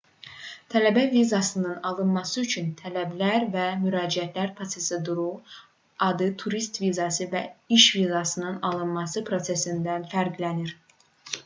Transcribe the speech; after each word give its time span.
tələbə 0.73 1.01
vizasının 1.09 1.75
alınması 1.89 2.45
üçün 2.45 2.71
tələblər 2.79 3.45
və 3.57 3.67
müraciət 3.83 4.41
proseduru 4.61 5.27
adi 6.09 6.31
turist 6.47 6.81
vizası 6.87 7.29
və 7.37 7.45
iş 7.79 7.87
vizasının 8.01 8.61
alınması 8.73 9.27
prosedurlarından 9.31 10.13
fərqlənir 10.19 10.77